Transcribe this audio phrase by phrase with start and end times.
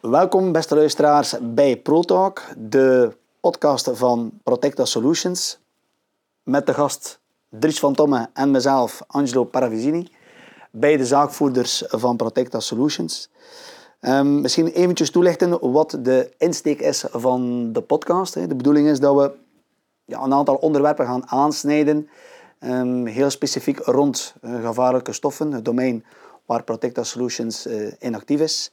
[0.00, 5.58] Welkom, beste luisteraars, bij ProTalk, de podcast van Protecta Solutions.
[6.42, 10.08] Met de gast Dries van Tomme en mezelf, Angelo Paravizini.
[10.70, 13.30] Beide zaakvoerders van Protecta Solutions.
[14.00, 18.34] Um, misschien eventjes toelichten wat de insteek is van de podcast.
[18.34, 19.32] De bedoeling is dat we
[20.04, 22.08] ja, een aantal onderwerpen gaan aansnijden.
[22.60, 26.04] Um, heel specifiek rond uh, gevaarlijke stoffen, het domein
[26.50, 28.72] waar Protecta Solutions uh, in actief is.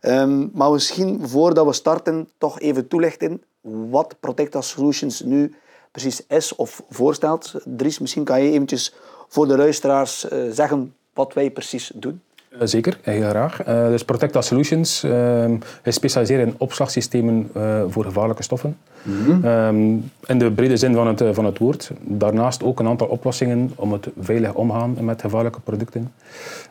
[0.00, 3.42] Um, maar misschien voordat we starten, toch even toelichten
[3.90, 5.54] wat Protecta Solutions nu
[5.90, 7.54] precies is of voorstelt.
[7.64, 8.94] Dries, misschien kan je eventjes
[9.28, 12.22] voor de luisteraars uh, zeggen wat wij precies doen.
[12.58, 13.68] Eh, zeker, heel graag.
[13.68, 15.44] Uh, dus Protecta Solutions uh,
[15.82, 18.76] is specialiseren in opslagsystemen uh, voor gevaarlijke stoffen.
[19.02, 19.44] Mm -hmm.
[19.44, 21.90] um, in de brede zin van het, van het woord.
[22.00, 26.12] Daarnaast ook een aantal oplossingen om het veilig omgaan met gevaarlijke producten.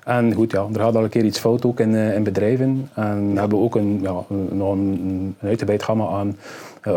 [0.04, 2.90] En goed, ja, er gaat al een keer iets fout ook in, in bedrijven.
[2.94, 6.38] En hebben ook een, ja, nog een, een uitgebreid gamma aan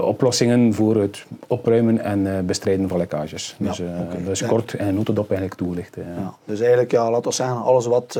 [0.02, 3.56] oplossingen voor het opruimen en bestrijden van lekkages.
[3.58, 4.22] Ja, dus okay.
[4.22, 5.94] dat is kort en notendop eigenlijk toelicht.
[5.94, 6.34] Ja.
[6.44, 8.18] Dus eigenlijk, ja, laten we zeggen, alles wat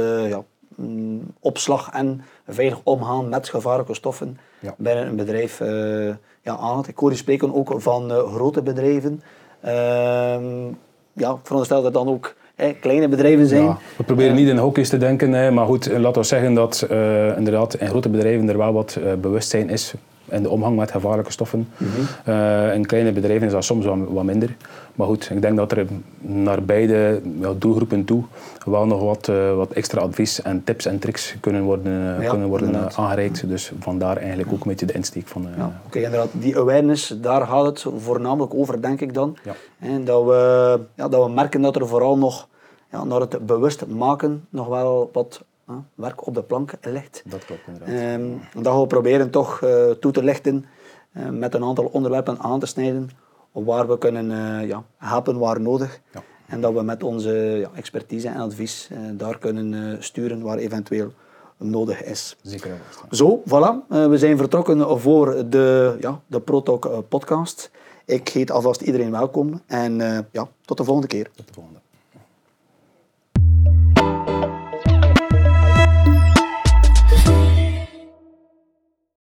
[0.78, 4.74] ja, opslag en veilig omgaan met gevaarlijke stoffen ja.
[4.76, 6.84] binnen een bedrijf uh, ja, aan.
[6.86, 9.22] Ik hoor je spreken ook van uh, grote bedrijven.
[9.64, 9.70] Uh,
[11.12, 12.34] ja, ik veronderstel dat dan ook
[12.80, 13.62] kleine bedrijven zijn.
[13.62, 16.86] Ja, we proberen niet in hokjes te denken, hè, maar goed, laten we zeggen dat
[16.90, 19.94] uh, inderdaad in grote bedrijven er wel wat bewustzijn is
[20.30, 21.68] in de omgang met gevaarlijke stoffen.
[21.76, 22.72] Mm -hmm.
[22.72, 24.56] in kleine bedrijven is dat soms wat, wat, minder.
[24.94, 25.86] Maar goed, ik denk dat er
[26.20, 28.24] naar beide ja, doelgroepen toe
[28.64, 32.48] wel nog wat, uh, wat extra advies en tips en tricks kunnen worden, ja, kunnen
[32.48, 33.48] worden aangereikt.
[33.48, 35.46] Dus vandaar eigenlijk ook een beetje de insteek van...
[35.56, 36.28] ja, Oké, okay, inderdaad.
[36.32, 39.36] Die awareness, daar gaat het voornamelijk over, denk ik dan.
[39.78, 42.48] En dat, we, ja, dat we merken dat er vooral nog
[42.90, 45.44] ja, naar het bewust maken nog wel wat
[45.94, 47.22] werk op de plank ligt.
[47.26, 48.20] Dat klopt inderdaad.
[48.20, 50.64] Um, dat gaan we proberen toch uh, toe te lichten
[51.12, 53.10] uh, met een aantal onderwerpen aan te snijden
[53.52, 56.00] waar we kunnen uh, ja, helpen waar nodig.
[56.12, 56.22] Ja.
[56.46, 61.12] En dat we met onze ja, expertise en advies daar kunnen sturen waar eventueel
[61.56, 62.36] nodig is.
[62.42, 62.80] Zeker.
[63.10, 63.88] Zo, voilà.
[63.88, 67.70] we zijn vertrokken voor de, ja, de ProTalk podcast.
[68.04, 69.96] Ik heet alvast iedereen welkom en
[70.30, 71.30] ja, tot de volgende keer.
[71.34, 71.80] Tot de volgende.